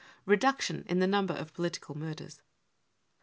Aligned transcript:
cc 0.01 0.03
Reduction 0.29 0.83
in 0.89 0.97
the 0.97 1.05
Number 1.05 1.35
of 1.35 1.53
Political 1.53 1.95
Murders." 1.95 2.41